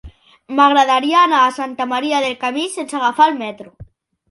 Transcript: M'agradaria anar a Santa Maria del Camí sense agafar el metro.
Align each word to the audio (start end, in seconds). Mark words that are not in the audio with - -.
M'agradaria 0.59 1.19
anar 1.25 1.43
a 1.43 1.51
Santa 1.59 1.87
Maria 1.93 2.23
del 2.25 2.35
Camí 2.47 2.65
sense 2.79 3.01
agafar 3.03 3.31
el 3.33 3.41
metro. 3.45 3.73